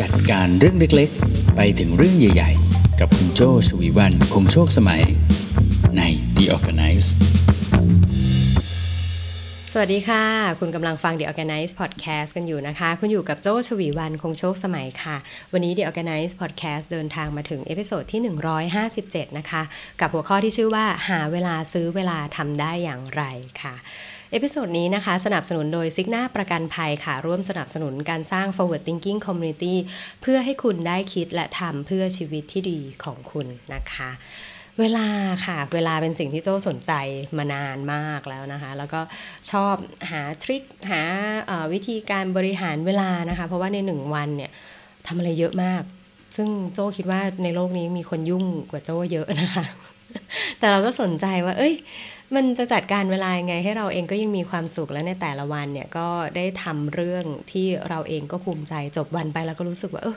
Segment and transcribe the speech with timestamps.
[0.00, 5.02] จัดการเรื่องเล็กๆ ไปถึงเรื่องใหญ่ๆ กับคุณโจชวีวันคงโชคสมัย
[5.96, 6.02] ใน
[6.36, 7.08] The Organize
[9.72, 10.24] สวัสดีค่ะ
[10.60, 15.16] คุณกำลังฟัง The Organice Podcast กันอยู่นะคะ คุณอยู่กับโจ้ ฉวีวรรณ คงโชคสมัยค่ะ
[15.52, 18.20] วันนี้ The Organize Podcast เดินทางมาถึง episode ที่
[18.78, 19.62] 157 นะคะ
[20.00, 23.22] กับหัวข้อที่ชื่อว่าหาเวลาซื้อเวลาทำได้อย่างไร
[23.62, 23.74] ค่ะ
[24.30, 29.74] episode นี้นะคะ สนับสนุนโดยซิกน่าประกันภัยค่ะ ร่วมสนับสนุนการสร้าง forward thinking community
[30.22, 34.10] เพื่อให้คุณได้คิดและทำเพื่อชีวิตที่ดีของคุณนะคะ
[34.80, 35.08] เวลา
[35.46, 36.92] ค่ะ เวลาเป็นสิ่งที่โจ้สนใจ
[37.36, 39.00] มานานมากแล้วนะคะ แล้วก็
[39.50, 39.74] ชอบ
[40.10, 41.02] หาทริคหา
[41.72, 44.50] วิธีการบริหารเวลานะคะ เพราะว่าในหนึ่งวันเนี่ย
[45.06, 45.82] ทำอะไรเยอะมาก
[46.36, 49.64] ซึ่งโจ้คิดว่าในโลกนี้มีคนยุ่งกว่าโจ้เยอะนะคะ
[50.58, 51.74] แต่เราก็สนใจว่า เอ้ย
[52.36, 60.16] มันจะจัดการเวลายังไงให้เราเองก็ยังมีความสุขและในแต่ละวันเนี่ยก็ได้ทำเรื่องที่เราเองก็ภูมิใจจบวันไปแล้วก็รู้สึกว่าเออ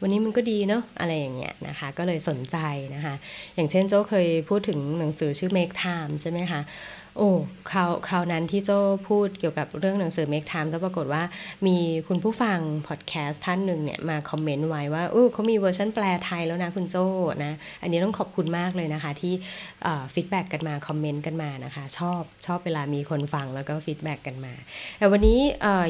[0.00, 2.56] วันนี้มันก็ดีเนาะอะไรอย่างเงี้ยนะคะ ก็เลยสนใจ
[2.94, 3.14] นะคะ
[3.54, 6.60] อย่างเช่นโจ้เคยพูดถึงหนังสือชื่อ Make Time ใช่ไหมคะ
[7.18, 7.32] โอ้
[7.70, 11.22] คราวคราวนั้นที่โจ้พูดเกี่ยวกับเรื่องหนังสือ Make Time จะปรากฏว่า
[11.66, 11.76] มี
[12.08, 17.06] คุณผู้ฟังพอดแคสต์ท่านหนึ่งเนี่ยมาคอมเมนต์ไว้ว่าอู้เขามีเวอร์ชันแปลไทยแล้วนะคุณโจ้
[17.44, 17.52] นะ
[17.82, 19.34] อันนี้ต้องขอบคุณมากเลยนะคะ ที่
[20.14, 24.54] feedback กันมา คอมเมนต์กันมานะคะ ชอบชอบเวลามีคนฟังแล้วก็ feedback กันมา
[24.98, 25.38] แต่วันนี้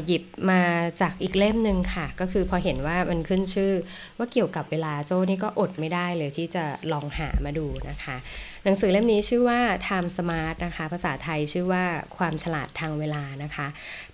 [0.06, 0.60] หยิบมา
[1.00, 3.72] จากอีกเล่มหนึ่งค่ะ ก็คือพอเห็นว่ามันขึ้นชื่อ
[4.18, 8.16] ว่าเกี่ยวกับเวลาโจ้นี่ก็อดไม่ได้เลยที่จะลองหามาดูนะคะ
[8.64, 11.84] หนังสือเล่มนี้ชื่อว่า Time Smart นะคะ ภาษาไทยชื่อว่า
[12.16, 13.66] ความฉลาดทางเวลานะคะ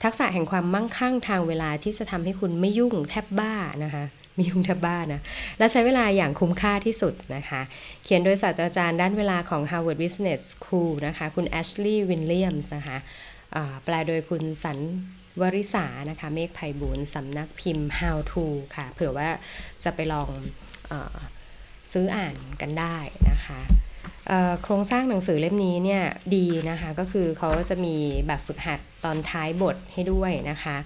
[0.02, 5.20] ทักษะแห่งความมั่งคั่งทางเวลาที่จะทำให้คุณไม่ยุ่งแทบบ้านะคะไม่ยุ่งแทบบ้านะ
[5.58, 7.60] และใช้เวลาอย่างคุ้มค่าที่สุดนะคะ
[8.04, 12.98] เขียนโดยศาสตราจารย์ด้านเวลาของ Harvard Business School นะคะ คุณแอชลีย์วินเลียมส์นะคะ
[13.84, 14.78] แปลโดยคุณสัน
[15.40, 18.44] วริษานะคะ เมฆไพบูลสำนักพิมพ์ How to
[18.76, 19.28] ค่ะ เผื่อว่า
[19.84, 20.28] จะไปลอง
[20.92, 20.94] อ
[21.92, 22.96] ซื้ออ่านกันได้
[23.30, 23.60] นะคะ
[24.62, 26.02] โครงสร้างหนังสือเล่มนี้เนี่ย
[26.36, 27.96] ดีนะคะก็คือเขาจะมี
[28.26, 30.76] แบบฝึกหัดตอนท้ายบทให้ด้วยนะคะ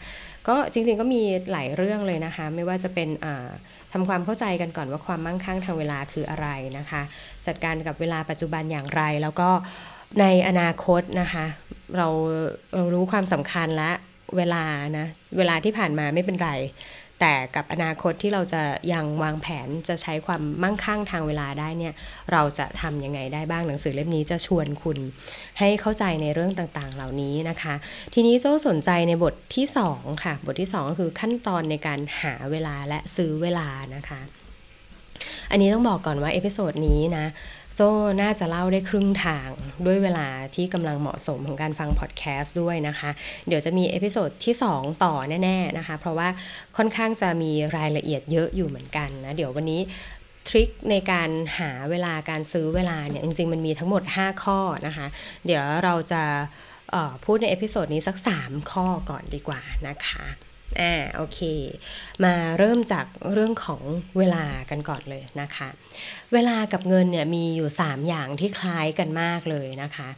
[0.49, 1.23] ก็จริงๆก็มี
[1.53, 3.09] หลายเรื่องเลยนะคะ ไม่ว่าจะเป็น
[3.93, 6.49] ทำความเข้าใจกันก่อนว่าความมั่งคั่งทางเวลาคืออะไร
[6.79, 7.03] นะคะ
[7.47, 9.51] จัดการกับเวลาปัจจุบันอย่างไร แล้วก็
[10.21, 11.47] ในอนาคตนะคะ
[11.97, 12.09] เรา
[12.75, 13.91] เรารู้ความสำคัญและ
[14.37, 14.65] เวลา
[14.99, 15.07] นะ
[15.39, 16.51] เวลาที่ผ่านมาไม่เป็นไร
[17.21, 18.63] แต่กับอนาคตที่เราจะ
[18.93, 21.95] ยังวางแผนจะใช้ความมั่งคั่งทางเวลาได้เนี่ย
[22.33, 24.99] เราจะทำยังไงได้บ้างหนังสือเล่มนี้จะชวนคุณ
[25.59, 27.75] ให้เข้าใจในเรื่องต่างๆ เหล่านี้นะคะ
[28.15, 34.21] ทีนี้โจ้สนใจในบทที่2ค่ะบทที่ 2 ก็คือขั้นตอนในการหาเวลาและซื้อเวลานะคะ
[35.51, 37.27] อันนี้ต้องบอกก่อนว่า episode นี้นะ
[37.81, 39.51] โจ้น่าจะเล่าได้ครึ่งทาง
[39.87, 43.11] ด้วยเวลาที่กำลังเหมาะสมของการฟังพอดแคสต์ด้วยนะคะ
[43.49, 46.29] เดี๋ยวจะมี episode ที่ 2 ต่อแน่ๆนะคะ เพราะว่า
[46.77, 49.81] ค่อนข้างจะมีรายละเอียดเยอะอยู่เหมือนกันนะ เดี๋ยววันนี้
[50.49, 55.07] trick ในการหาเวลาการซื้อเวลาเนี่ย จริง ๆ มันมีทั้งหมด 5 ข้อนะคะ
[55.47, 56.23] เดี๋ยวเราจะ
[57.25, 60.27] พูดใน episode นี้สัก 3 ข้อก่อนดีกว่านะคะ
[60.81, 61.41] อ่าโอเค
[62.25, 63.83] มาเริ่มจากเรื่องของ
[64.19, 65.69] เวลากันก่อนเลยนะคะ
[66.33, 70.09] เวลากับเงินเนี่ยมีอยู่ 3 อย่างที่คล้ายกันมากเลยนะคะ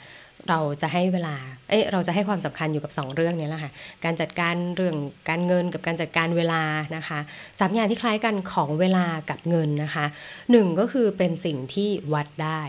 [0.48, 1.36] เราจะให้เวลา
[1.68, 3.72] เอ้เราจะให้ความสำคัญอยู่กับ 2 เรื่องนี้แหละค่ะ
[4.04, 4.96] การจัดการเรื่อง
[5.28, 6.62] การเงินกับการจัดการเวลา
[6.96, 7.18] นะคะ
[7.60, 10.06] สามอย่างที่คล้ายกันของเวลากับเงินนะคะ
[10.50, 12.62] หนึ่งก็คือเป็นสิ่งที่วัดได้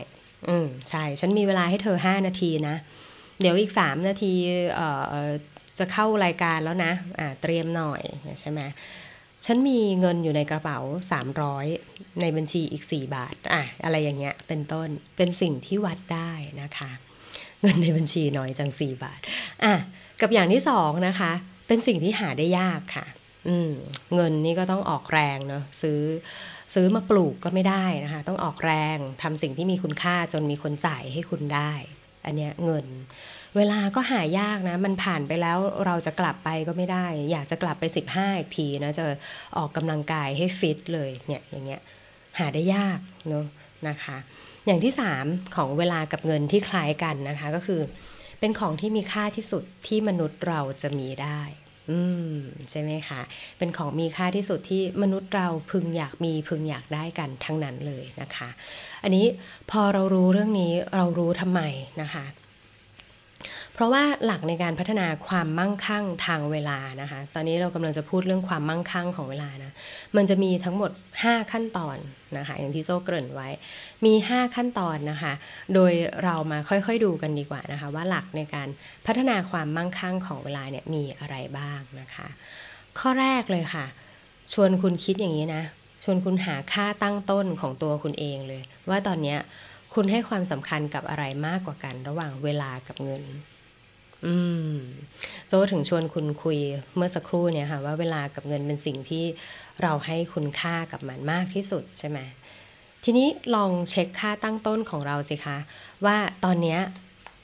[0.50, 2.76] อืมใช่ ฉันมีเวลาให้เธอ 5 นาทีนะ
[3.42, 4.34] เดี๋ยวอีก 3 นาที
[4.76, 4.88] เอ่
[5.26, 5.28] อ
[5.80, 8.02] จะเข้ารายการแล้วนะะเตรียมหน่อย
[8.42, 8.62] ใช่ไหม
[9.46, 10.80] ฉันมีเงินอยู่ในกระเป๋า
[11.50, 16.32] 300 ในบัญชีอีก 4 บาทอะอะไรอย่างเงี้ยเป็นต้นเป็นสิ่งที่วัดได้
[16.62, 16.92] นะคะ
[17.62, 19.20] เงินในบัญชีน้อยจัง 4 บาท
[19.64, 19.74] อะ
[20.22, 21.32] กับอย่างที่สองนะคะ
[21.68, 23.06] เป็นสิ่งที่หาได้ยากค่ะ
[23.48, 23.72] อืม
[24.16, 26.02] เงินนี่ก็ต้องออกแรงเนาะซื้อ
[26.74, 31.72] ซื้อมาปลูกก็ไม่ได้นะคะ ต้องออกแรงทำสิ่งที่มีคุณค่าจนมีคนจ่ายให้คุณได้
[32.26, 32.86] อันเนี้ยเงิน
[33.58, 39.06] เวลาก็หายากนะ มันผ่านไปแล้วเราจะกลับไปก็ไม่ได้ อยากจะกลับไป 15 อีกทีนะ จะ
[39.58, 41.82] ออกกำลังกายให้ฟิตเลยเนี่ยอย่างเงี้ย
[42.40, 43.00] หาได้ยาก
[43.30, 43.46] เนาะ
[43.88, 44.18] นะคะ
[44.66, 44.94] อย่างที่
[45.24, 47.82] 3 ของเวลากับเงินที่คล้ายกันนะคะก็คือ
[48.40, 51.42] เป็นของที่มีค่าที่สุดที่มนุษย์เราจะมีได้
[51.90, 52.00] อื
[52.32, 52.36] ม
[52.72, 53.22] ใช่ไหมคะ
[53.58, 58.50] เป็นของมีค่าที่สุดที่มนุษย์เราพึงอยากมีพึงอยากได้กันทั้งนั้นเลยนะคะ
[59.04, 59.26] อันนี้
[59.72, 61.62] พอเรารู้เรื่องนี้เรารู้ทำไม
[62.02, 69.72] นะคะเราะว่าหลักในการพัฒนาความมั่งคั่งทางเวลานะคะ ตอนนี้เรากำลังจะพูดเรื่องความมั่งคั่งของเวลานะ
[70.16, 70.92] มันจะมีทั้งหมด
[71.22, 71.98] 5 ขั้นตอน
[72.38, 73.50] นะคะ อย่างที่โซ่เกริ่นไว้
[74.06, 75.34] มี 5 ขั้นตอนนะคะ
[75.74, 75.94] โดย
[76.24, 78.68] เรามาค่อยๆดูกันดีกว่านะคะ ว่าหลักในการ
[79.06, 82.28] พัฒนาความมั่งคั่งของเวลาเนี่ยมีอะไรบ้างนะคะ
[83.00, 83.86] ข้อแรกเลยค่ะ
[84.54, 85.64] ชวนคุณคิดอย่างนี้นะ
[86.04, 89.36] ชวนคุณหาค่าตั้งต้นของตัวคุณเองเลย ว่าตอนนี้
[89.94, 93.24] คุณให้ความสำคัญกับอะไรมากกว่ากัน ระหว่างเวลากับเงิน
[94.26, 94.36] อื
[94.72, 94.76] ม
[95.48, 96.60] โจถึงชวนคุณคุย
[96.96, 99.26] เมื่อสักครู่เนี่ยค่ะว่าเวลากับเงินเป็นสิ่งที่
[99.82, 102.20] เราให้คุณค่ากับมันมากที่สุดใช่ไหม
[103.04, 105.58] ทีนี้ลองเช็คค่าตั้งต้นของเราสิคะ
[106.06, 106.78] ว่าตอนนี้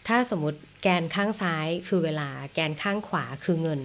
[0.07, 3.81] ถ้าสมมติแกนข้างซ้ายคือเวลาแกนข้างขวาคือเงิน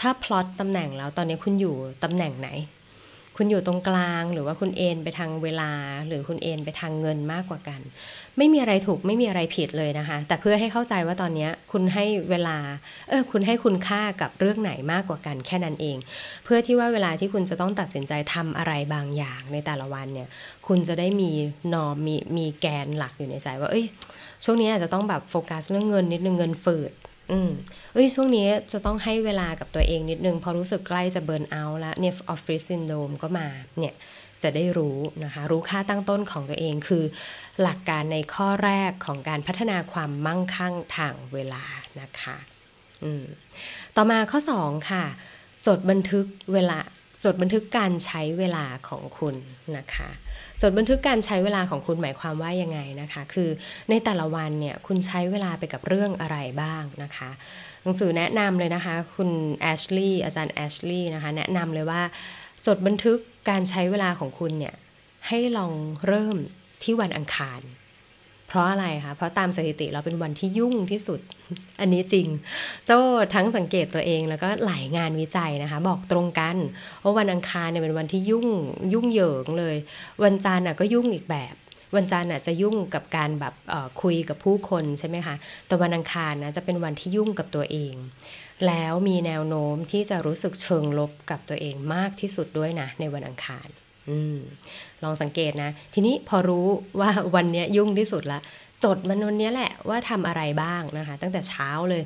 [0.00, 2.48] ถ้าพลอตตำแหน่งแล้วตอนนี้คุณอยู่ตำแหน่งไหน
[3.42, 5.72] คุณอยู่ตรงกลาง หรือว่าคุณเอนไปทางเวลา
[6.06, 7.80] หรือคุณเอนไปทางเงินมากกว่ากัน
[8.38, 12.56] ไม่มีอะไรถูกไม่มีอะไรผิดเลยนะคะ แต่เพื่อให้เข้าใจว่าตอนนี้คุณให้เวลา
[13.08, 15.96] เออคุณให้คุณค่ากับเรื่องไหนมากกว่ากันแค่นั้นเอง
[16.44, 20.28] เพื่อที่ว่าเวลาที่คุณจะต้องตัดสินใจทำอะไรบางอย่างในแต่ละวันเนี่ย
[20.68, 21.30] คุณจะได้มี
[21.74, 23.86] นอมมีมีแกนหลักอยู่ในใจว่าเอ้ย
[24.44, 26.92] ช่วงนี้อาจจะต้องแบบโฟกัสเรื่องเงินนิดนึงเงินฝืด
[27.30, 27.50] อืม
[27.92, 33.48] เอ้ยช่วงนี้จะต้องให้เวลากับตัวเองนิดนึงพอรู้สึกใกล้จะ burnout แล้วเนี่ยออฟฟิศซินโดรมก็มา
[33.78, 33.94] เนี่ย
[34.42, 37.04] จะได้รู้นะคะ รู้ค่าตั้งต้นของตัวเองคือ
[37.62, 41.64] หลักการในข้อแรกของการพัฒนาความมั่งคั่งทางเวลา
[42.00, 42.36] นะคะ
[43.04, 43.24] อืม
[43.96, 45.04] ต่อมาข้อ 2 ค่ะ
[45.66, 46.78] จดบันทึกเวลา
[47.24, 49.34] จดบันทึกการใช้เวลาของคุณ
[49.76, 50.10] นะคะ
[50.62, 53.48] จดบันทึกการใช้เวลาของคุณหมายความว่ายังไงนะคะ คือ
[53.90, 57.30] ในแต่ละวันเนี่ยคุณใช้เวลาไปกับเรื่องอะไรบ้างนะคะ
[57.82, 59.30] หนังสือแนะนำเลยนะคะ คุณ
[59.62, 62.02] แอชลีย์อาจารย์แอชลีย์นะคะแนะนำเลยว่า
[62.66, 63.18] จดบันทึก
[63.50, 64.74] การใช้เวลาของคุณเนี่ย
[65.28, 65.72] ให้ลอง
[66.06, 66.36] เริ่ม
[66.82, 67.60] ที่วันอังคาร
[68.50, 71.20] เพราะอะไรคะ เพราะตามสถิติเราเป็นวันที่ยุ่งที่สุด
[71.80, 72.26] อันนี้จริง
[72.86, 72.98] เจ้า
[73.34, 76.56] ทั้งสังเกตตัวเองแล้วก็หลายงานวิจัยนะคะ บอกตรงกัน
[77.02, 78.46] ว่าวันอังคารเนี่ยเป็นวันที่ยุ่ง
[78.92, 79.76] ยุ่งเหยิงเลย
[80.24, 81.54] วันจันทร์ก็ยุ่งอีกแบบ
[81.96, 83.54] วันจันทร์จะยุ่งกับการแบบ
[84.02, 85.34] คุยกับผู้คนใช่ไหมคะ
[85.66, 87.94] แต่วันอังคารนะจะเป็นวันที่ยุ่งกับตัวเอง
[88.66, 93.68] แล้วมีแนวโน้มที่จะรู้สึกเชิงลบกับตัวเองมากที่สุดด้วยนะในวันอังคาร
[95.02, 96.66] ลองสังเกตนะ ทีนี้พอรู้
[97.00, 98.40] ว่าวันนี้ยุ่งที่สุดละ
[98.84, 102.02] จดมันวันนี้แหละว่าทำอะไรบ้างนะคะ ตั้งแต่เช้าเลย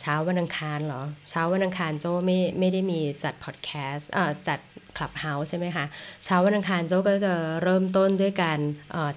[0.00, 4.10] เช้าวันอังคารเหรอ เช้าวันอังคารโจ้ไม่ไม่ได้มีจัดพอดแคสต์
[4.48, 4.60] จัด
[4.96, 5.84] Clubhouse ใช่ไหมคะ
[6.24, 8.58] เช้าวันอังคารโจ้ก็จะเริ่มต้นด้วยการ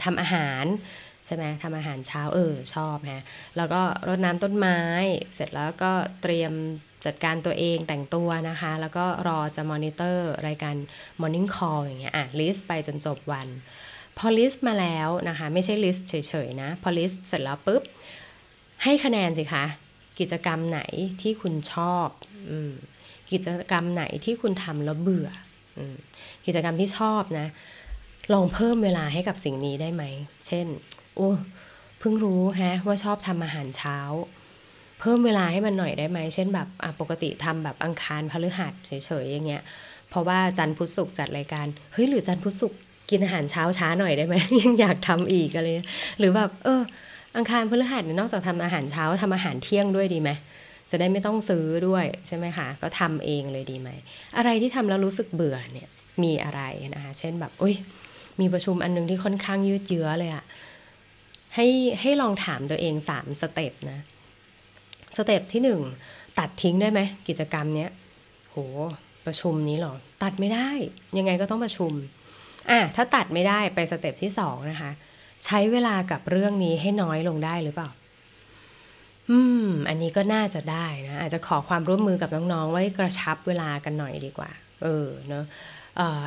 [0.04, 0.66] ทำอาหาร
[1.26, 3.24] ใช่ไหมทำอาหารเช้าเออชอบฮะ
[3.58, 4.80] แล้วก็รดน้ำต้นไม้
[5.36, 5.92] เสร็จแล้วก็
[6.22, 6.54] เตรียม
[7.06, 10.76] จัดการตัวเองแต่งตัวนะคะ แล้วก็รอจะมอนิเตอร์รายการ
[11.22, 13.48] Morning Call อย่างเงี้ยอะ list ไปจนจบวัน
[14.18, 16.14] พอ list มาแล้วนะคะ ไม่ใช่ list เฉ
[16.46, 17.82] ยๆนะ พอ list เสร็จแล้วปุ๊บ
[18.84, 19.66] ให้คะแนนสิคะ
[20.20, 20.82] กิจกรรมไหน
[21.22, 22.08] ที่คุณชอบ
[22.52, 22.54] อ
[23.32, 25.30] กิจกรรมไหนที่คุณทำแล้วเบื่อ
[25.78, 25.80] อ
[26.46, 27.48] กิจกรรมที่ชอบนะ
[28.34, 30.04] ลองเพิ่มเวลาให้กับสิ่งนี้ได้ไหม
[30.48, 30.66] เช่น
[31.16, 31.30] โอ้
[32.00, 33.98] เพิ่งรู้ฮะว่าชอบทำอาหารเช้า
[35.00, 36.68] เพิ่มเวลาให้มันหน่อยได้ไหม เช่นแบบ
[37.00, 38.92] ปกติทำแบบอังคารพฤหัสเฉ
[39.24, 39.64] ยๆอย่างเงี้ย
[40.10, 42.80] เพราะว่าจันพุธศุกร์จัดรายการ เฮ้ยหรือจันพุธศุกร์
[43.10, 45.68] กินอาหารเช้าช้าหน่อยได้ไหมยังอยากทำอีกอะไร
[46.20, 46.82] หรือแบบเออ
[47.38, 50.30] อังคารพฤหัสเนี่ยนอกจากทำอาหารเช้าทำอาหารเที่ยงด้วยดีไหม
[50.92, 53.90] จะได้ไม่ต้องซื้อด้วยใช่ไหมคะก็ทำเองเลยดีไหม
[54.38, 55.90] อะไรที่ทำแล้วรู้สึกเบื่อเนี่ย
[56.24, 56.62] มีอะไร
[56.96, 57.76] นะคะเช่นแบบอุ้ย
[58.40, 60.44] มีประชุมอันนึงที่ค่อนข้างยืดเยื้อเลยอะ
[61.56, 61.68] ให้
[62.02, 64.00] ให้ลองถามตัวเองสาม step นะ
[65.18, 65.82] step ที่หนึ่ง
[66.40, 67.90] ตัดทิ้งได้ไหมกิจกรรมเนี้ย
[68.52, 68.58] โห
[69.26, 69.94] ประชุมนี้หรอ
[70.24, 70.70] ตัดไม่ได้
[71.18, 71.92] ยังไงก็ต้องประชุม
[72.70, 74.92] อะถ้าตัดไม่ได้ไปสเต็ปที่สองนะคะ
[75.46, 77.90] ใช้เวลากับเรื่องนี้ให้น้อยลงได้หรือเปล่า
[79.30, 84.52] อืม อันนี้ก็น่าจะได้นะ อาจจะขอความร่วมมือกับน้องๆไว้กระชับเวลากันหน่อยดีกว่า
[84.84, 85.46] เออเนาะ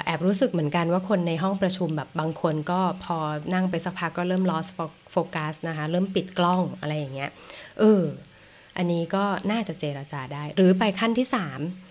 [0.05, 3.16] แอบรู้สึกเหมือนกันว่าคนในห้องประชุมแบบบางคนก็พอ
[3.55, 4.71] นั่งไปสักพักก็เริ่ม lost
[5.14, 7.31] focus นะคะ เริ่มปิดกล้องอะไรอย่างเงี้ย
[7.78, 8.02] เออ
[8.77, 11.27] อันนี้ก็น่าจะเจราจาได้ หรือไปขั้นที่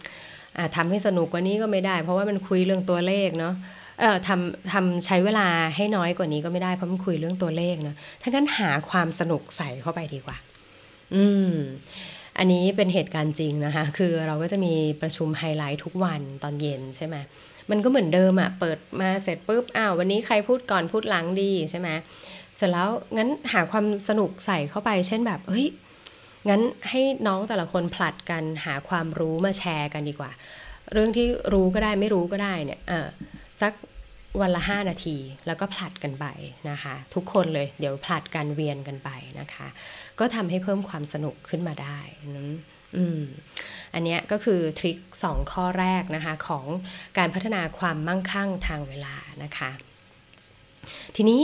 [0.06, 3.56] 3ทำให้สนุกกว่านี้ก็ไม่ได้ เพราะว่ามันคุยเรื่องตัวเลขเนาะ
[4.00, 10.38] เออทำทำใช้เวลาให้น้อยกว่านี้ก็ไม่ได้เพราะมันคุยเรื่องตัวเลขเนาะถ้างั้นหาความสนุกใส่เข้าไปดีกว่า
[11.16, 11.54] อืม
[12.38, 17.16] อันนี้เป็นเหตุการณ์จริงนะคะ คือเราก็จะมีประชุมไฮไลท์ทุกวันตอนเย็นใช่ไหม
[17.70, 21.90] มันก็เหมือนเดิมอะเปิดมาเสร็จปุ๊บ อ้าววันนี้ใครพูดก่อนพูดหลังดีใช่ไหม
[22.58, 25.68] เสร็จแล้วงั้นหาความสนุกใส่เข้าไป เช่นแบบ เฮ้ย
[26.50, 30.32] งั้นให้น้องแต่ละคนผลัดกันหาความรู้มาแชร์กันดีกว่า
[30.94, 32.80] เรื่องที่รู้ก็ได้ไม่รู้ก็ได้เนี่ย
[33.62, 33.74] สัก
[34.42, 35.18] วันละห้านาที
[35.48, 36.26] แล้วก็ผลัดกันไป
[36.70, 39.68] นะคะ ทุกคนเลยเดี๋ยวผลัดกันเวียนกันไปนะคะ
[40.20, 42.00] ก็ทำให้เพิ่มความสนุกขึ้นมาได้
[42.36, 42.50] นะ
[42.96, 43.22] อืม
[43.94, 46.66] อันนี้ก็คือทริค2ข้อแรกนะคะของ
[47.18, 49.72] การพัฒนาความมั่งคั่งทางเวลานะคะ
[51.16, 51.42] ทีนี้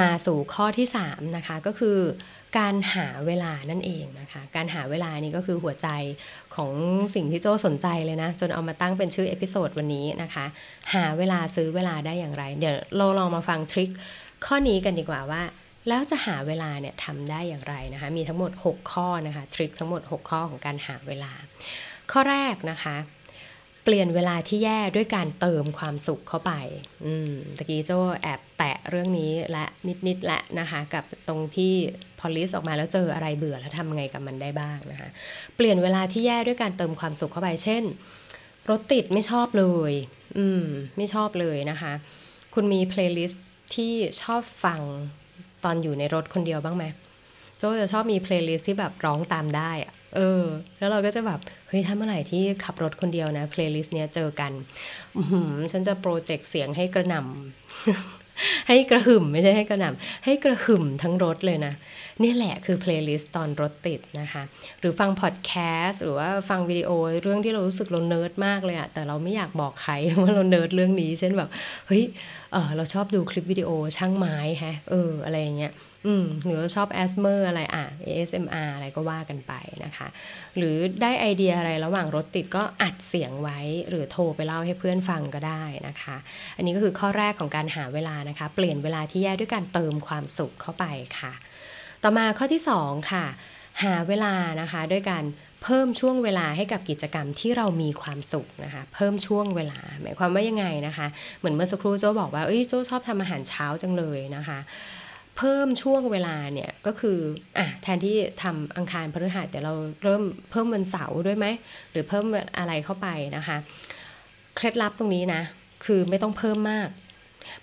[0.00, 1.98] มาสู่ข้อที่3นะคะก็คือ
[2.58, 5.88] การหาเวลานั่นเองนะคะ การหาเวลานี่ก็คือหัวใจ
[6.56, 6.72] ของ
[7.14, 10.46] สิ่งที่โจ้สนใจเลยนะ จนเอามาตั้งเป็นชื่อ episode วันนี้นะคะ
[10.94, 13.90] หาเวลาซื้อเวลาได้อย่างไร เดี๋ยวเราลองมาฟัง trick
[14.46, 15.42] ข้อนี้กันดีกว่าว่า
[15.88, 21.32] แล้วจะหาเวลาเนี่ยทำได้อย่างไรนะคะ มีทั้งหมด 6 ข้อนะคะ trick ทั้งหมด 6 ข้อของการหาเวลา
[22.12, 22.96] ข้อแรกนะคะ
[23.84, 26.52] เปลี่ยนเวลาที่แย่ด้วยการเติมความสุขเข้าไป
[27.06, 27.90] อืมตะกี้โจ้
[28.22, 29.64] แอบแตะเรื่องนี้และ
[30.06, 31.74] นิดๆและนะคะ กับตรงที่
[32.24, 35.08] อะ list ออกมาแล้วเจออะไรเบื่อแล้วทำไงกับมันได้บ้างนะคะ
[35.56, 37.82] เปลี่ยนเวลาที่แย่ด้วยการเติมความสุขเข้าไป เช่น
[38.70, 39.92] รถติดไม่ชอบเลย
[40.38, 40.64] อืม
[40.96, 41.92] ไม่ชอบเลยนะคะ
[42.54, 44.80] คุณมี playlist ที่ชอบฟัง
[45.64, 46.84] ตอนอยู่ในรถคนเดียวบ้างไหม
[47.58, 50.44] โจ้จะชอบมี playlist ที่แบบร้องตามได้อะเออ
[50.78, 54.52] แล้วเราก็จะแบบ เฮ้ยถ้าเมื่อไหร่ที่ขับรถคนเดียวนะ playlist เนี้ยเจอกัน
[55.72, 58.23] ฉันจะ project เสียงให้กระหน่ำ
[58.68, 61.74] ให้กระหึ่มไม่ใช่ให้กระหน่ำให้กระหึ่มทั้งรถเลยนะ
[62.22, 64.42] นี่แหละคือ playlist ตอนรถติดนะคะ
[64.80, 65.52] หรือฟังพอดแค
[65.84, 66.90] สต์หรือว่าฟังวิดีโอ
[67.22, 71.48] เรื่องที่เรารู้สึกเราเนิร์ดมากเลยอะแต่เราไม่อยากบอกใครว่าเราเนิร์ดเรื่องนี้ เช่นแบบ
[71.86, 72.02] เฮ้ย
[72.52, 75.72] เออเราชอบดูคลิปวิดีโอช่างไม้ฮะเอออะไรอย่างเงี้ย
[76.06, 79.52] อืมหรือชอบ ASMR อะไรอะ ASMR อะไรก็ว่ากันไป
[79.84, 80.08] นะคะ
[80.56, 83.58] หรือได้ไอเดียอะไรระหว่างรถติดก็อัดเสียงไว้
[83.88, 86.16] หรือโทรไปเล่าให้เพื่อนฟังก็ได้นะคะ
[86.56, 90.84] อันนี้ก็คือข้อแรกของการหาเวลานะคะ เปลี่ยนเวลาที่แย่ด้วยการเติมความสุขเข้าไป
[91.18, 91.32] ค่ะ
[92.02, 93.24] ต่อมาข้อที่ 2 ค่ะ
[93.82, 95.24] หาเวลานะคะด้วยการ
[95.62, 101.06] เพิ่มช่วงเวลาให้กับกิจกรรมที่เรามีความสุขนะคะ เพิ่มช่วงเวลา หมายความว่ายังไงนะคะ
[101.38, 104.58] เหมือนเมื่อสักครู่โจ้บอกว่าเอ้ยโจ้ชอบทำอาหารเช้าจังเลยนะคะ
[105.38, 107.18] เพิ่มช่วงเวลาเนี่ยก็คือ
[107.58, 109.74] อะแทนที่ทำอังคารพฤหัสเดี๋ยวเรา
[110.04, 111.46] เริ่มเพิ่มวันเสาร์ด้วยไหม
[111.90, 112.24] หรือเพิ่ม
[112.58, 113.56] อะไรเข้าไปนะคะ
[114.56, 115.42] เคล็ดลับตรงนี้นะ
[115.84, 116.88] คือไม่ต้องเพิ่มมาก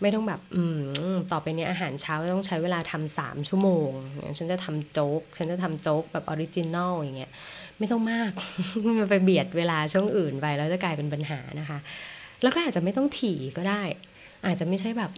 [0.01, 0.63] ไม่ต้องแบบอื
[1.13, 3.89] มต่อไปนี้อาหารเช้าต้องใช้เวลาทำสามชั่วโมง
[4.37, 7.31] ฉันจะทำโจ๊ก ฉันจะทำโจ๊กแบบ original อย่างเงี้ย
[7.79, 8.31] ไม่ต้องมาก
[8.99, 11.77] มันไปเบียดเวลาช่วงอื่นไปแล้วจะกลายเป็นปัญหานะคะ
[12.41, 13.83] แล้วก็อาจจะไม่ต้องถี่ก็ได้
[14.45, 15.11] อาจจะไม่ใช่แบบ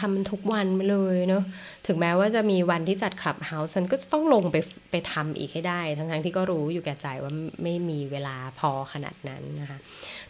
[0.00, 1.44] ทำมันทุกวันเลยเนาะ
[1.86, 4.56] ถึงแม้ว่าจะมีวันที่จัดคลับเฮาส์ฉันก็จะต้องลงไป
[4.90, 9.78] ไปทำอีกให้ได้ ทั้งๆที่ก็รู้อยู่แก่ใจว่าไม่มีเวลาพอขนาดนั้นนะคะ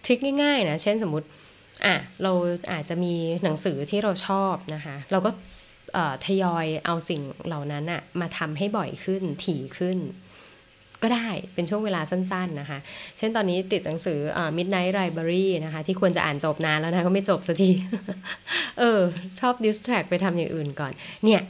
[0.05, 1.27] ทริคง่ายๆนะเช่นสมมติ
[1.87, 2.33] อะเรา
[2.73, 5.31] อาจจะมีหนังสือที่เราชอบนะคะ เราก็
[6.25, 9.99] ทยอยเอาสิ่งเหล่านั้นอะมาทำให้บ่อยขึ้นถี่ขึ้น
[11.03, 12.79] ก็ได้เป็นช่วงเวลาสั้นๆนะคะ
[13.19, 14.19] เช่นตอนนี้ติดหนังสือ
[14.57, 17.71] Midnight Library นะคะ ที่ควรจะอ่านจบนานแล้วนะก็ไม่จบสักที
[18.79, 19.01] เออ
[19.41, 20.93] ชอบ distract ไปทำอย่างอื่นก่อน
[21.27, 21.43] เนี่ย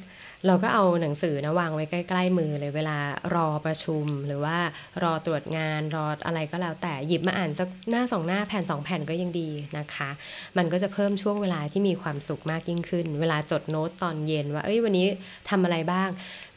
[0.47, 2.99] เราก็เอาหนังสือนะวางไว้ใกล้ๆมือเลยเวลา
[3.35, 4.59] รอประชุมหรือว่า
[5.03, 10.11] รอตรวจงานรออะไรก็แล้วแต่หยิบมาอ่านสักหน้าสองหน้าแผ่นสองแผ่นก็ยังดีนะคะ
[10.57, 15.07] มันก็จะเพิ่มช่วงเวลาที่มีความสุขมากยิ่งขึ้น เวลาจดโน้ตตอนเย็นว่าเอ้ยวันนี้
[15.51, 16.09] ทำอะไรบ้าง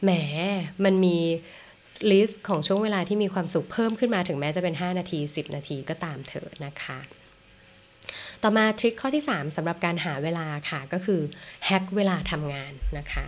[0.02, 0.10] แหม
[0.84, 1.18] มันมี
[2.10, 6.98] list ของช่วงเวลาที่มีความสุขเพิ่มขึ้นมาถึงแม้จะเป็น 5 นาที 10 นาทีก็ตามเถอะนะคะ
[8.42, 11.20] ต่อมา trick ข้อที่ 3สำหรับการหาเวลาค่ะก็คือ
[11.66, 13.26] hack เวลาทำงานนะคะ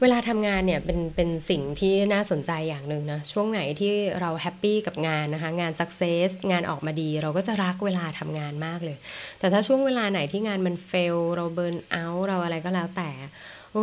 [0.00, 8.96] เวลาทำงานเนี่ยเป็นเป็นสิ่งที่น่าสนใจอย่างหนึ่งนะช่วงไหนที่เรา happy กับงานนะคะงาน success งานออกมาดี เราก็จะรักเวลาทำงานมากเลย
[9.38, 13.10] แต่ถ้าช่วงเวลาไหนที่งานมัน fail เรา burnout เราอะไรก็แล้วแต่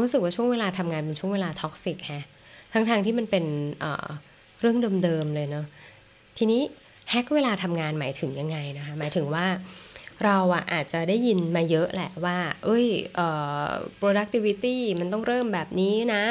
[0.04, 2.25] รู้สึกว่าช่วงเวลาทำงานเป็นช่วงเวลา toxic แฮะ
[2.74, 3.46] ทั้งๆที่มันเป็น
[3.80, 5.66] เรื่องเดิมๆเลยเนาะ
[6.38, 6.62] ทีนี้
[7.10, 9.48] hack เวลาทำงานหมายถึงยังไงนะคะหมายถึงว่า
[10.26, 12.86] เราอะอาจจะได้ยินมาเยอะแหละว่า เอ้ย
[14.02, 16.24] productivity มันต้องเริ่มแบบนี้นะ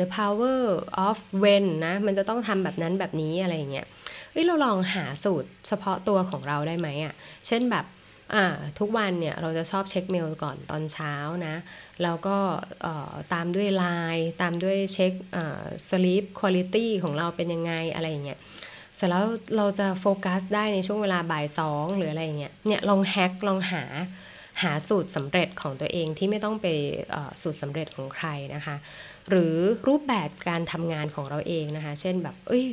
[0.00, 0.60] the power
[1.06, 3.86] of when นะ มันจะต้องทำแบบนั้นแบบนี้อะไรอย่างเงี้ย
[4.32, 7.14] เอ้ยเราลองหาสูตรเฉพาะตัวของเราได้ไหมอะ
[7.46, 7.84] เช่นแบบ
[8.78, 11.14] ทุกวันเนี่ยเราจะชอบเช็คเมลก่อนตอนเช้า
[11.46, 11.56] นะ
[12.02, 12.36] แล้วก็
[13.32, 13.84] ตามด้วยไล
[14.14, 15.12] น์ตามด้วยเช็ค
[15.88, 18.38] sleep quality ของเราเป็นยังไงอะไรอย่างเงี้ย
[18.96, 19.24] เสร็จแล้ว
[19.56, 23.84] เราจะโฟกัสได้ในช่วงเวลาบ่ายสองหรืออะไรเงี้ยเนี่ยลองแฮกลองหา
[24.62, 26.66] หาสูตรสำเร็จของตัวเองที่ไม่ต้องไป
[27.42, 28.76] สูตรสำเร็จของใครนะคะ
[29.30, 29.54] หรือ
[29.88, 32.64] รูปแบบการทำงานของเราเองนะคะ เช่นแบบ เอ้ย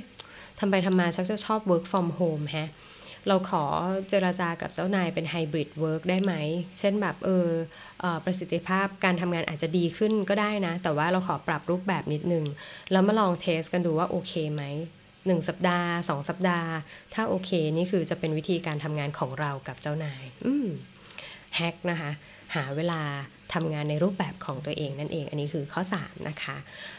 [0.60, 2.70] ทำไปทำมาชักจะชอบ work from home ฮะ
[3.30, 3.64] เราขอ
[4.10, 6.34] เจรจากับเจ้านายเป็น hybrid work ได้ไหม
[6.80, 7.50] เช่นแบบเออ
[8.26, 12.46] ประสิทธิภาพการทำงานอาจจะดีขึ้นก็ได้นะ แต่ว่าเราขอปรับรูปแบบนิดนึง
[12.92, 14.64] แล้วมาลอง test กันดูว่าโอเคไหม
[15.26, 16.72] หนึ่งสัปดาห์สองสัปดาห์
[17.14, 20.68] ถ้าโอเคนี่คือจะเป็นวิธีการทำงานของเรากับเจ้านาย อืม
[21.56, 22.12] hack นะคะ
[22.56, 23.02] หาเวลา
[23.54, 26.58] ทำงานในรูปแบบของตัวเองนั่นเอง อันนี้คือข้อ 3 นะคะ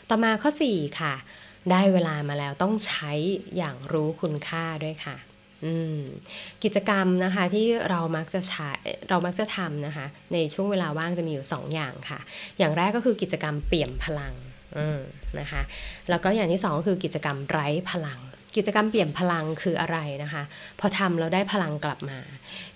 [0.08, 1.14] ต่อมาข้อ 4 ค่ะ
[1.70, 3.12] ได้เวลามาแล้วต้องใช้
[3.56, 5.16] อย่างรู้คุณค่าด้วยค่ะ
[6.64, 8.71] กิจกรรมนะคะที่เรามักจะใช้
[9.09, 12.21] เรามักจะทำนะคะ ในช่วงเวลาว่างจะมีอยู่ 2อย่างค่ะ
[12.59, 14.35] อย่างแรกก็คือกิจกรรมเปี่ยมพลัง
[15.40, 15.62] นะคะ
[16.11, 18.21] แล้วก็อย่างที่สองก็คือกิจกรรมไร้พลัง
[18.57, 20.42] กิจกรรมเปลี่ยนพลังคืออะไรนะคะ
[20.80, 22.19] พอทำเราได้พลังกลับมา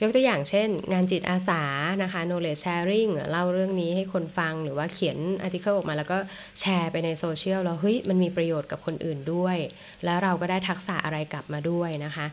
[0.00, 1.62] ยกตัวอย่างเช่น งานจิตอาสา
[2.02, 6.18] นะคะ knowledge sharing เล่าเรื่องนี้ให้คนฟังหรือว่าเขียนอาร์ติเคิลออกมาแล้วก็
[6.60, 9.56] แชร์ไปในโซเชียลแล้วเฮ้ยมันมีประโยชน์กับคนอื่นด้วย
[10.04, 12.26] แล้วเราก็ได้ทักษะอะไรกลับมาด้วยนะคะ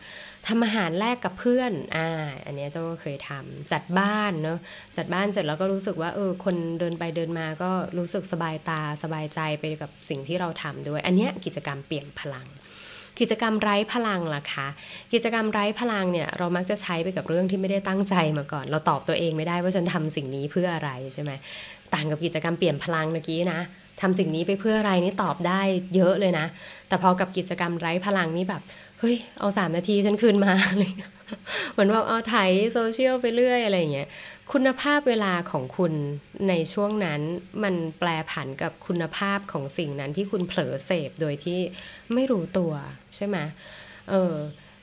[0.47, 2.07] ทำอาหารแลกกับเพื่อนอ่า
[2.45, 4.59] อันนี้เจ้าก็เคยทำจัดบ้านเนาะ
[4.97, 12.47] จัดบ้านเสร็จแล้วก็รู้สึกว่าเออคนเดินไปเดินมาก็รู้สึกสบายตาสบายใจไปกับสิ่งที่เราทำด้วย อันนี้กิจกรรมเปลี่ยนพลัง
[13.21, 14.67] กิจกรรมไร้พลังล่ะคะ
[15.13, 21.31] กิจกรรมไร้พลังเนี่ยเรามักจะใช้ไปกับเรื่องที่ไม่ได้ตั้งใจมาก่อน เราตอบตัวเองไม่ได้ว่าฉันทำสิ่งนี้เพื่ออะไรใช่ไหม
[21.93, 23.59] ต่างกับกิจกรรมเปลี่ยนพลังเมื่อกี้นะ
[24.01, 25.61] ทำสิ่งนี้ไปเพื่ออะไรนี่ตอบได้
[25.95, 26.45] เยอะเลยนะ
[26.87, 28.61] แต่พอกับกิจกรรมไร้พลังนี่แบบ
[28.99, 30.53] เฮ้ยเอาสามนาทีฉันคืนมา
[31.73, 32.35] เหมือนว่าเอาไถ
[32.73, 34.07] โซเชียลไปเรื่อยอะไรอย่างเงี้ย
[34.55, 35.93] คุณภาพเวลาของคุณ
[36.49, 37.21] ในช่วงนั้น
[37.63, 41.59] มันแปลผันกับคุณภาพของสิ่งนั้นที่คุณเผลอเสพโดยที่
[42.13, 42.73] ไม่รู้ตัว
[43.15, 43.37] ใช่ไหม
[44.09, 44.35] เออ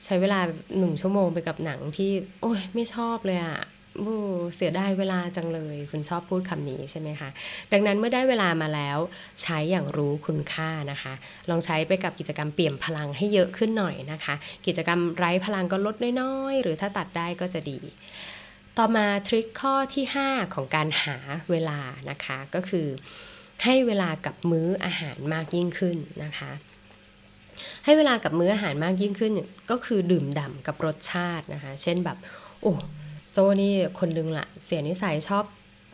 [0.05, 0.39] ใช้เวลา
[0.77, 2.11] หนึ่งชั่วโมงไปกับหนังที่
[2.41, 3.59] โอ้ยไม่ชอบเลยอะ
[4.05, 4.15] บู
[4.55, 7.29] เสียดายเวลาจังเลย คุณชอบพูดคำนี้ใช่ไหมคะ
[7.71, 8.97] ดังนั้นเมื่อได้เวลามาแล้ว
[9.41, 11.13] ใช้อย่างรู้คุณค่านะคะ
[11.49, 14.35] ลองใช้ไปกับกิจกรรมเปลี่ยนพลังให้เยอะขึ้นหน่อยนะคะ
[14.65, 17.79] กิจกรรมไร้พลังก็ลดน้อยๆ หรือถ้าตัดได้ก็จะดี
[18.77, 21.17] ต่อมาทริคข้อที่ 5 ของการหา
[21.51, 22.87] เวลานะคะก็คือ
[23.63, 26.51] ให้เวลากับมื้ออาหารมากยิ่งขึ้นนะคะ
[27.85, 29.33] ให้เวลากับมื้ออาหารมากยิ่งขึ้น
[29.71, 32.17] ก็คือดื่มด่ำกับรสชาตินะคะ เช่นแบบ
[32.61, 32.73] โอ้
[33.31, 35.45] โจนี่คนนึงละเสียนิสัยชอบ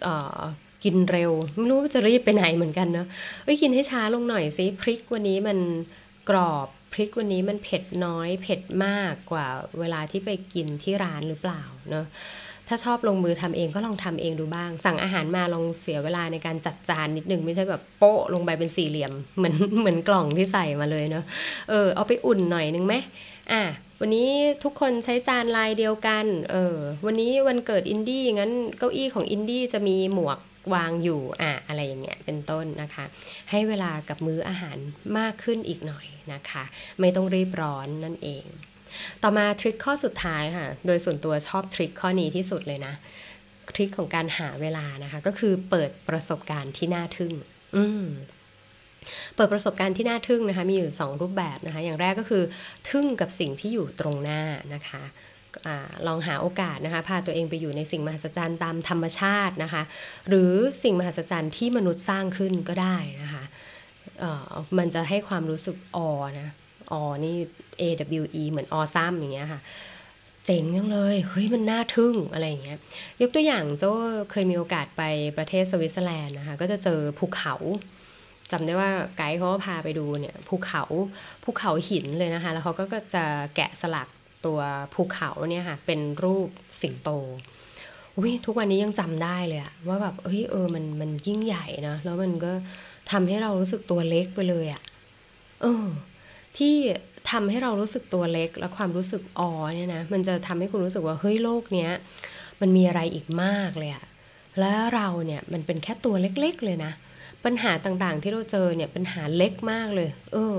[0.08, 0.42] ออ
[0.84, 3.08] กินเร็ว ไม่รู้จะรีบไปไหนเหมือนกันเนาะ
[3.44, 5.58] เอ้ยกินให้ช้าลงหน่อยสิพริกวันนี้มัน
[6.30, 9.48] กรอบพริกวันนี้มันเผ็ดน้อยเผ็ดมากกว่า
[9.80, 12.06] เวลาที่ไปกินที่ร้านหรือเปล่าเนาะ
[12.68, 21.24] ถ้าชอบลงมือทำเองก็ลองทำเองดูบ้าง สั่งอาหารมาลองเสียเวลาในการจัดจานนิดนึง ไม่ใช่แบบโป๊ะลงไปเป็นสี่เหลี่ยม เหมือนเหมือนกล่องที่ใส่มาเลยเนาะ
[21.70, 22.94] เออเอาไปอุ่นหน่อยนึงไหม
[23.52, 23.62] อะ
[24.00, 24.30] วันนี้
[24.64, 30.40] ทุกคนใช้จานลายเดียวกัน เออ วันนี้วันเกิดอินดี้งั้นเก้าอี้ของอินดี้จะมีหมวก
[30.74, 33.06] วางอยู่ อะอะไรอย่างเงี้ย เป็นต้นนะคะ
[33.52, 34.78] ให้เวลากับมื้ออาหาร
[35.18, 36.64] มากขึ้นอีกหน่อยนะคะ
[37.00, 38.46] ไม่ต้องรีบร้อนนั่นเอง
[39.24, 42.94] ต่อมาทริคข้อสุดท้ายค่ะ โดยส่วนตัวชอบทริคข้อนี้ที่สุดเลยนะ
[43.76, 47.34] ทริคของการหาเวลานะคะ ก็คือเปิดประสบการณ์ที่น่าทึ่ง
[47.78, 48.06] อืม
[49.36, 52.44] เปิดประสบการณ์ที่น่าทึ่งนะคะ มีอยู่ 2 รูปแบบนะคะ อย่างแรกก็คือ
[52.90, 54.42] ทึ่งกับสิ่งที่อยู่ตรงหน้า
[54.74, 55.04] นะคะ
[55.68, 55.70] อ
[56.08, 59.84] ลองหาโอกาสนะคะ พาตัวเองไปอยู่ในสิ่งมหัศจรรย์ตามธรรมชาตินะคะ
[60.30, 60.54] หรือ
[60.84, 63.44] สิ่งมหัศจรรย์ที่มนุษย์สร้างขึ้นก็ได้นะคะ
[64.78, 66.50] มันจะให้ความรู้สึกออนะ
[66.92, 67.36] ออนี่
[67.82, 69.62] AWE เหมือนออซ้ำอย่างเงี้ยค่ะ
[70.46, 72.80] เจ๋งจังเลย เฮ้ยมันน่าทึ่งอะไรอย่างเงี้ย
[73.22, 73.92] ยกตัวอย่างโจ้
[74.32, 75.04] เคยมีโอกาสไป
[75.38, 77.56] ประเทศสวิตเซอร์แลนด์นะคะ ก็จะเจอภูเขา
[78.52, 80.84] จำได้ว่าไกด์เขาพาไปดูเนี่ยภูเขา
[81.44, 83.24] ภูเขาหินเลยนะคะ แล้วเขาก็จะ
[83.56, 84.08] แกะสลัก
[84.46, 84.60] ตัว
[84.94, 86.50] ภูเขาเนี่ยค่ะเป็นรูป
[86.82, 87.10] สิงโต
[88.18, 92.52] อุ้ยทุกวันนี้ยังจำได้เลยอะว่าแบบเฮ้ยเออมันมันยิ่งใหญ่นะแล้วมันก็
[93.12, 94.82] ทำให้เรารู้สึกตัวเล็กไปเลยอะ
[95.62, 95.86] เออ
[96.58, 96.76] ที่
[97.32, 101.92] ทำให้เรารู้สึกตัวเล็กและความรู้สึกอ๋อเนี่ยนะมันจะทำให้คุณรู้สึกว่าเฮ้ยโลกเนี้ย
[102.62, 104.06] มันมีอะไรอีกมากเลยอะ
[104.60, 106.92] แล้วเราเนี่ยมันเป็นแค่ตัวเล็กๆเลยนะ
[107.46, 110.58] ปัญหาต่างๆที่เราเจอเนี่ยปัญหาเล็กมากเลย เออ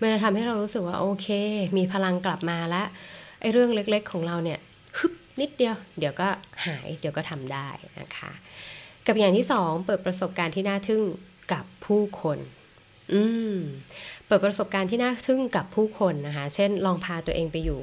[0.00, 1.28] มันจะทำให้เรารู้สึกว่าโอเค
[1.76, 2.86] มีพลังกลับมาแล้ว
[3.40, 4.58] ไอ้เรื่องเล็กๆของเราเนี่ย
[4.98, 6.28] ฮึบนิดเดียว เดี๋ยวก็
[6.66, 7.68] หายเดี๋ยวก็ทำได้
[8.00, 8.32] นะคะ
[9.06, 11.02] กับอย่างที่สองเปิดประสบการณ์ที่น่าทึ่ง
[11.52, 12.38] กับผู้คน
[13.12, 13.56] อืม
[14.26, 17.80] เปิดประสบการณ์ที่น่าทึ่งกับผู้คนนะคะ เช่น ลองพาตัวเองไปอยู่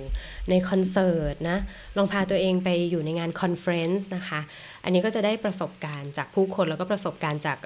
[0.49, 1.59] ในคอนเสิร์ตนะ
[1.97, 4.39] ลองพาตัวเองไปอยู่ในงาน conference นะคะ
[4.83, 7.57] อันนี้ก็จะได้ประสบการณ์จากผู้คนแล้วก็ประสบการณ์จาก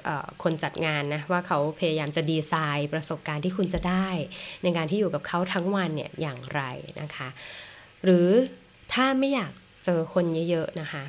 [0.42, 4.08] คนจัดงานนะ ว่าเขาพยายามจะดีไซน์ประสบการณ์ที่คุณจะได้
[4.62, 6.62] ในการที่อยู่กับเขาทั้งวันเนี่ยอย่างไร
[7.00, 7.28] นะคะ
[8.04, 8.28] หรือ
[8.92, 9.52] ถ้าไม่อยาก
[9.84, 11.02] เจอคนเยอะๆนะคะ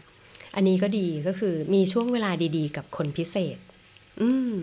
[0.56, 3.58] อันนี้ก็ดีก็คือมีช่วงเวลาดีๆ กับคนพิเศษ
[4.22, 4.54] อืม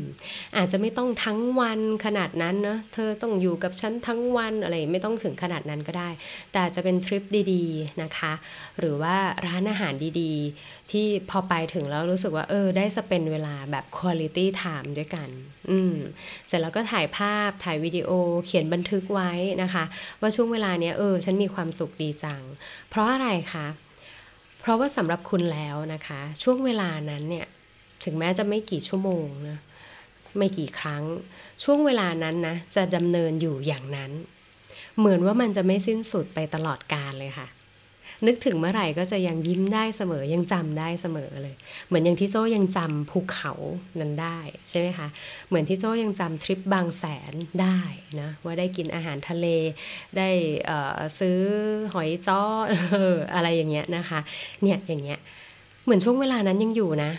[0.57, 6.11] อาจจะไม่ต้องทั้งวันขนาดนั้นเนะเธอต้องอยู่กับฉันทั้งวันอะไรไม่ต้องถึงขนาดนั้นก็ได้
[6.53, 8.33] แต่จะเป็นทริปดีๆนะคะ
[8.79, 15.29] หรือว่าร้านอาหารดีๆ ที่พอไปถึงแล้วรู้สึกว่า เออ ได้สเปนเวลาแบบ quality time ด้วยกัน
[15.71, 15.95] อืม
[16.47, 18.11] เสร็จแล้วก็ถ่ายภาพถ่ายวิดีโอ
[18.47, 19.33] เขียนบันทึกไว้
[19.63, 19.85] นะคะ
[20.21, 22.43] ว่าช่วงเวลาเนี้ยเออ ฉันมีความสุขดีจัง
[22.89, 23.67] เพราะอะไรคะ
[24.61, 27.47] เพราะว่าสำหรับคุณแล้วนะคะ ช่วงเวลานั้นเนี่ย
[28.05, 29.59] ถึงแม้จะไม่กี่ชั่วโมงนะ
[30.39, 31.05] ไม่กี่ครั้ง
[31.65, 34.11] ช่วงเวลานั้นนะจะดำเนินอยู่อย่างนั้น
[34.99, 37.49] เหมือนว่ามันจะไม่สิ้นสุดไปตลอดกาลเลยค่ะ
[38.27, 41.55] นึกถึงเมื่อไหร่ก็จะยังยิ้มได้เสมอยังจำได้เสมอเลย
[41.87, 43.53] เหมือนอย่างที่โจ้ยังจำภูเขา
[44.01, 44.39] นั้นได้
[44.71, 45.09] ใช่ไหมคะ
[45.49, 47.33] เหมือนที่โจ้ยังจำทริปบางแสน
[47.63, 47.81] ได้
[48.21, 49.47] นะว่าได้กินอาหารทะเล
[50.17, 50.29] ได้
[51.19, 51.39] ซื้อ
[51.93, 52.43] หอยจ้อ
[53.35, 54.21] อะไรอย่างเงี้ยนะคะ
[54.63, 55.19] เนี่ยอย่างเงี้ย
[55.85, 57.11] เหมือนช่วงเวลานั้นยังอยู่นะ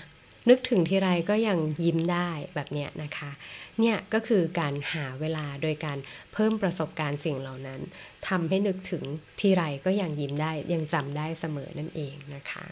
[0.49, 3.31] นึกถึงทีไรก็ยังยิ้มได้แบบเนี้ยนะคะ
[3.79, 5.97] เนี่ยก็คือการหาเวลาโดยการ
[6.33, 7.79] เพิ่มประสบการณ์สิ่งเหล่านั้น
[8.27, 9.03] ทำให้นึกถึง
[9.39, 12.65] ทีไรก็ยังยิ้มได้ยังจำได้เสมอนั่นเองนะคะ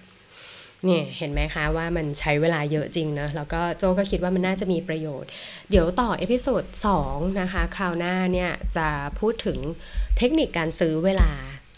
[0.86, 5.30] เนี่ยเห็นไหมคะว่ามันใช้เวลาเยอะจริงนะแล้วก็โจก็คิดว่ามันน่าจะมีประโยชน์
[5.70, 6.64] เดี๋ยวต่อ episode
[7.02, 8.88] 2นะคะ คราวหน้าเนี่ยจะ
[9.20, 9.58] พูดถึง
[10.18, 11.32] เทคนิคการซื้อเวลา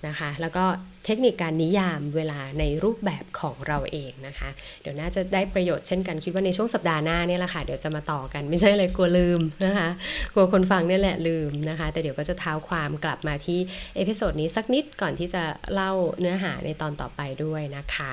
[0.08, 0.66] นะคะ แล้วก็
[1.06, 4.50] เทคนิคการนิยามเวลาในรูปแบบของเราเองนะคะ
[4.82, 9.90] เดี๋ยวน่าจะได้ประโยชน์เช่นกันคิดว่าในช่วงสัปดาห์หน้าเนี่ยแหละค่ะเดี๋ยวจะมาต่อกันไม่ใช่เลยกลัวลืมนะคะ
[10.34, 13.60] กลัวคนฟังนี่แหละลืมนะคะ แต่เดี๋ยวก็จะเท้าความกลับมาที่
[13.96, 18.12] episode นี้สักนิดก่อนที่จะเล่าเนื้อหาในตอนต่อไปด้วยนะคะ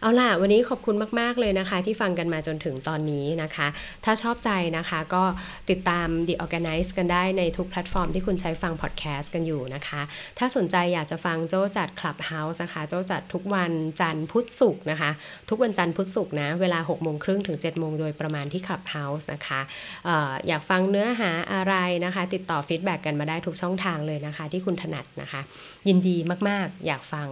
[0.00, 3.68] เอาล่ะวันนี้ขอบคุณมาก ๆ เลยนะคะ ที่ฟังกันมาจนถึงตอนนี้นะคะ
[4.04, 5.24] ถ้าชอบใจนะคะก็
[5.70, 10.00] ติดตาม The Organize กันได้ในทุกแพลตฟอร์มที่คุณใช้ฟังพอดแคสต์กันอยู่นะคะ
[10.38, 15.10] ถ้าสนใจอยากจะฟังโจจัดคลับ Clubhouse นะคะโจจัดทุกวันจันทร์พุธศุกร์นะคะ
[15.48, 19.60] ทุกวันจันทร์พุธศุกร์นะ เวลา6โมงครึ่งถึง7โมงโดยประมาณที่ Clubhouse นะคะ
[20.08, 25.40] อออยากฟังเนื้อหาอะไรนะคะ ติดต่อ feedback กันมาได้ทุกช่องทางเลยนะคะ ที่คุณถนัดนะคะ
[25.88, 26.16] ยินดี
[26.48, 27.28] มากๆ อยากฟัง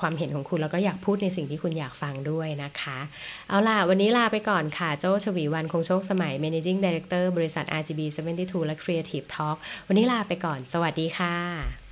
[0.00, 2.98] ความเห็นของคุณแล้วก็อยากพูดในสิ่งที่คุณอยากฟังด้วยนะคะ
[3.48, 8.00] เอาล่ะ วันนี้ลาไปก่อนค่ะ โจชวีวันคงโชคสมัย Managing Director บริษัท RGB
[8.36, 9.56] 72 และ Creative Talk
[9.88, 11.83] วันนี้ลาไปก่อน สวัสดีค่ะ